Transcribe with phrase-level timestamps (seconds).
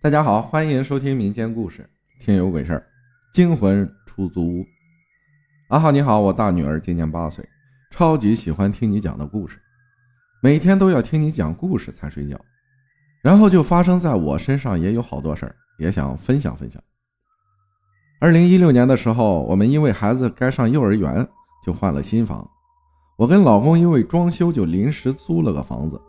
[0.00, 1.82] 大家好，欢迎收听民间故事
[2.24, 2.78] 《听有鬼事儿》，
[3.34, 4.64] 惊魂出租屋。
[5.70, 7.44] 阿浩你好，我大女儿今年八岁，
[7.90, 9.58] 超级喜欢听你讲的故事，
[10.40, 12.38] 每天都要听你讲故事才睡觉。
[13.22, 16.80] 然后就发生在我身上也有好多事儿，也想分享分享。
[18.20, 21.26] 二零一六年的时候，我们因为孩子该上幼儿园，
[21.66, 22.48] 就换了新房。
[23.16, 26.00] 我跟老公因为装修，就临时租了个房子，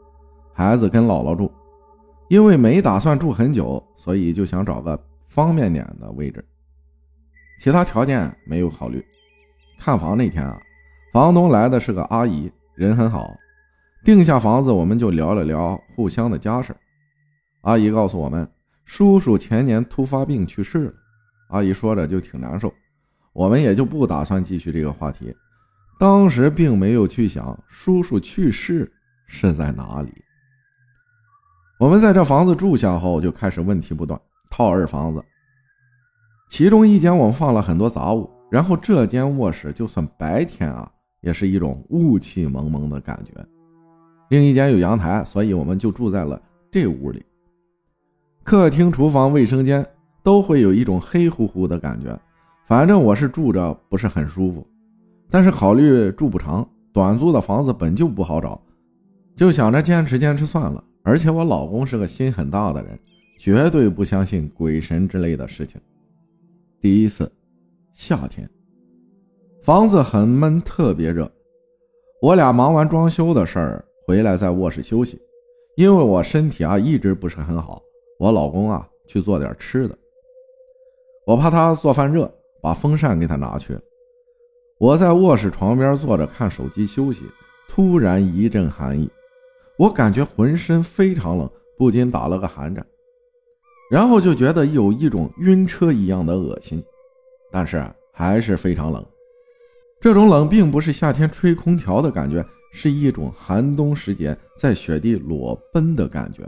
[0.54, 1.52] 孩子跟姥姥住。
[2.30, 6.46] 因为没打算住很久，所以就想找个方便点的位置，
[7.60, 9.04] 其他条件没有考虑。
[9.80, 10.56] 看房那天啊，
[11.12, 13.36] 房东来的是个阿姨，人很好。
[14.06, 16.76] 定下房子，我们就聊了聊互相的家事。
[17.62, 18.48] 阿姨告诉我们，
[18.86, 20.94] 叔叔前年突发病去世了。
[21.50, 22.72] 阿姨说着就挺难受，
[23.34, 25.36] 我们也就不打算继续这个话题。
[26.00, 28.90] 当时并没有去想叔叔去世
[29.26, 30.14] 是在哪里。
[31.80, 34.20] 我们在这房子住下后，就开始问题不断，
[34.52, 35.24] 套二房子。
[36.50, 43.32] 其中一间我们放了很多杂物，然后这间卧室就算白天啊，也是一种雾气蒙蒙的感觉。
[44.28, 47.26] 另一间有阳台，所以我们就住在了这屋里。
[48.44, 49.86] 客厅、厨房、卫生间
[50.22, 52.20] 都会有一种黑乎乎的感觉，
[52.68, 54.68] 反正我是住着不是很舒服。
[55.30, 58.62] 但是考虑住不长，短租的房子本就不好找，
[59.38, 60.84] 就想着坚持坚持算了。
[61.10, 63.00] 而且我老公是个心很大的人，
[63.36, 65.82] 绝对不相信鬼神之类的事情。
[66.80, 67.32] 第一次，
[67.94, 68.48] 夏天，
[69.64, 71.28] 房子很闷，特别热。
[72.22, 75.20] 我俩忙完装修的事儿回来，在卧室休息。
[75.78, 77.82] 因为我身体啊一直不是很好，
[78.20, 79.98] 我老公啊去做点吃的。
[81.26, 83.82] 我怕他做饭热，把风扇给他拿去了。
[84.78, 87.24] 我在卧室床边坐着看手机休息，
[87.68, 89.10] 突然一阵寒意。
[89.80, 92.86] 我感觉浑身非常冷，不禁打了个寒战，
[93.90, 96.84] 然后就觉得有一种晕车一样的恶心，
[97.50, 99.06] 但是还是非常冷。
[100.02, 106.44] 这种冷并不是夏天吹空调的感觉，是一种寒冬时节在雪地裸奔的感觉。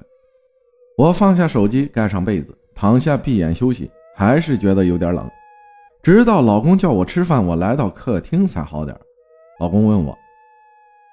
[0.97, 5.25] 我放下手机，盖上被子，躺下闭眼休息，还是觉得有点冷。
[6.03, 8.93] 直到老公叫我吃饭，我来到客厅才好点。
[9.61, 10.17] 老公问我：“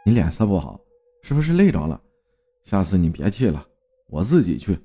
[0.04, 0.80] 你脸色不好，
[1.22, 2.00] 是不是累着了？”
[2.68, 3.64] 下次你别去了，
[4.10, 4.78] 我自己去。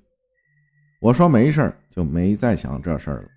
[1.02, 3.28] 我说没事就没再想这事儿了。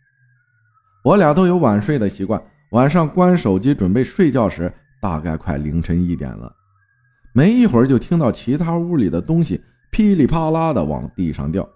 [1.02, 2.40] 我俩都有晚睡的习惯，
[2.70, 6.54] 晚上关手机准备睡觉时，大概快凌晨一点了。
[7.32, 11.68] 没一会儿就听到其他屋里的东西噼里啪啦的往地上掉，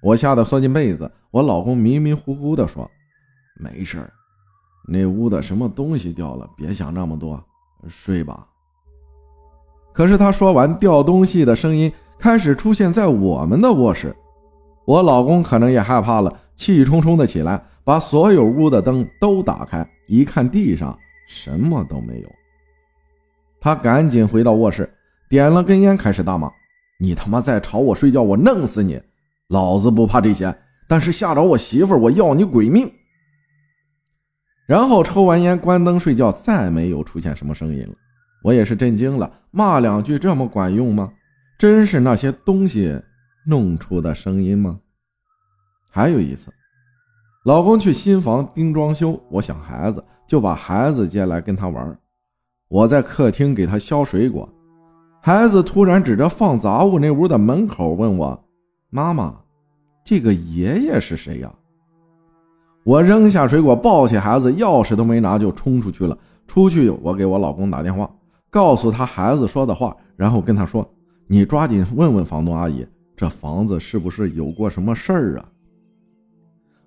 [0.00, 1.10] 我吓得缩进被子。
[1.32, 2.88] 我老公迷迷糊糊的说
[3.58, 4.08] ：“没事
[4.86, 7.44] 那屋的什么东西掉了，别想那么多，
[7.88, 8.46] 睡吧。”
[9.96, 14.14] 可是他说完，掉东西的声音开始出现在我们的卧室。
[14.84, 20.96] 我老公可能也害怕了，气冲冲的起来，把所有屋的灯都打开，一看地上
[21.26, 22.30] 什么都没有。
[23.58, 24.86] 他赶紧回到卧室，
[25.30, 26.52] 点了根烟，开始大骂
[27.00, 29.00] ：“你他妈再吵我睡觉，我弄死你！
[29.48, 30.54] 老子不怕这些，
[30.86, 32.92] 但是吓着我媳妇，我要你鬼命！”
[34.68, 37.94] 然后抽完烟，关灯睡觉，再没有出现什么声音了。
[38.42, 41.12] 我也是震惊了，骂两句这么管用吗？
[41.58, 43.00] 真是那些东西
[43.46, 44.78] 弄出的声音吗？
[45.90, 46.52] 还有一次，
[47.44, 51.98] 老公去新房盯装修，我想孩子，就把孩子接来跟他玩。
[52.68, 54.48] 我在客厅给他削水果，
[55.22, 58.44] 孩子突然指着放杂物那屋的门口问我
[58.90, 59.34] ：“妈妈，
[60.04, 61.52] 这个爷爷是谁呀？”
[62.84, 66.16] 我扔下水果，抱起孩子，钥匙都没拿就冲出去了。
[66.46, 68.08] 出去，我给我老公打电话。
[68.56, 70.90] 告诉他孩子说的话，然后跟他说
[71.28, 75.46] ：“你抓紧问问房东阿姨，这房子是不是有过什么事儿啊？”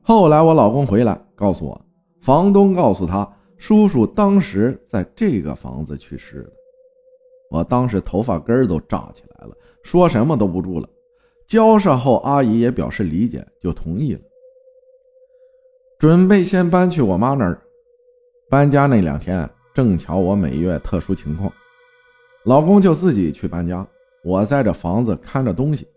[0.01, 1.79] 后来我老公回来告诉我，
[2.21, 6.51] 房东告诉他，叔叔当时在这个房子去世的。
[7.51, 9.53] 我当时头发根都炸起来了，
[9.83, 10.89] 说什么都不住了。
[11.47, 14.21] 交涉后，阿姨也表示理解，就同意了。
[15.99, 17.61] 准备先搬去我妈那儿。
[18.49, 19.47] 搬家那两天。
[19.79, 21.49] 正巧我每月特殊情况，
[22.43, 23.87] 老公就自己去搬家，
[24.25, 25.87] 我在这房子看着东西。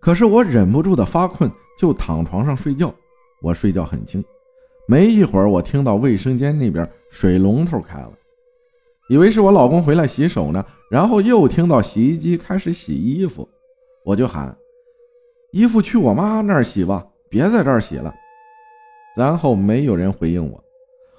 [0.00, 2.94] 可是我忍不住的发困，就躺床上睡觉。
[3.40, 4.24] 我睡觉很轻，
[4.86, 8.12] 没一会儿我听到卫生间那边水龙头开了，
[9.08, 10.64] 以为是我老公回来洗手呢。
[10.88, 13.48] 然后又听到洗衣机开始洗衣服，
[14.04, 14.56] 我就喊
[15.50, 18.14] ：“衣服去我妈那儿洗吧，别在这儿洗了。”
[19.16, 20.62] 然后没有人回应我。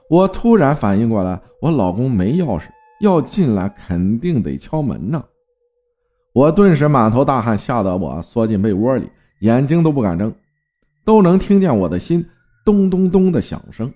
[0.10, 2.66] 我突然反应过来，我老公没钥匙，
[3.02, 5.24] 要进来肯定得敲门呢。
[6.34, 9.10] 我顿时满头大汗，吓得我缩进被窝里，
[9.40, 10.34] 眼睛都不敢睁。
[11.06, 12.26] 都能听见我的心
[12.64, 13.94] 咚咚咚的响声。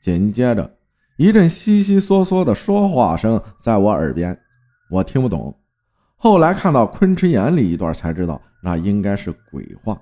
[0.00, 0.70] 紧接着，
[1.16, 4.38] 一阵悉悉嗦嗦的说话声在我耳边，
[4.90, 5.54] 我听不懂。
[6.16, 10.00] 后来看到昆池岩里一段，才知道那应该是鬼话。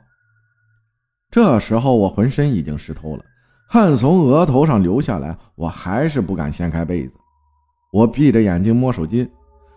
[1.31, 3.25] 这时候我浑身已经湿透了，
[3.71, 7.13] 汗从额头上流下来，我还是不敢掀开被子。
[7.93, 9.29] 我闭着眼睛摸手机，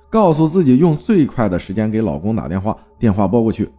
[0.10, 2.74] 告诉自己用最快的时间给老公打电话。
[2.98, 3.70] 电话拨过去，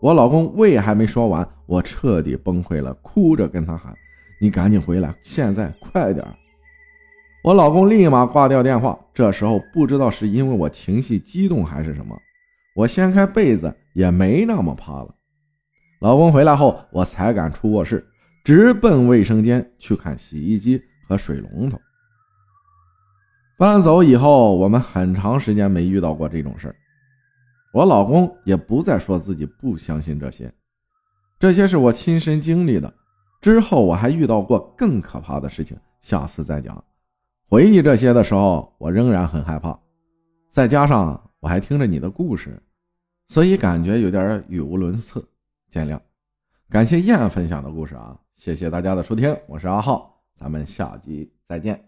[0.00, 3.94] 我老公胃还没说完，我彻底崩溃了，哭着跟他喊
[4.40, 6.24] ：“你赶紧回来，现在快点！”
[7.44, 8.98] 我老公立马挂掉电话。
[9.12, 12.16] 这时候不知道是因为我情绪激动还是什么，
[12.74, 15.14] 我掀开被子也没那么怕了。
[16.00, 18.06] 老公回来后，我才敢出卧室，
[18.48, 21.78] 直奔卫生间去看洗衣机和水龙头。
[23.58, 26.76] 搬走以后，我们很长时间没遇到过这种事儿。
[27.74, 30.50] 我老公也不再说自己不相信这些，
[31.38, 32.90] 这些是我亲身经历的。
[33.42, 36.82] 之后我还遇到过更可怕的事情，下次再讲。
[37.50, 39.78] 回忆这些的时候，我仍然很害怕，
[40.48, 42.58] 再加上我还听着你的故事，
[43.26, 45.22] 所以感觉有点语无伦次。
[45.68, 46.00] 见谅，
[46.70, 48.18] 感谢燕分享的故事啊！
[48.38, 51.87] 谢谢大家的收听，我是阿浩，咱们下集再见。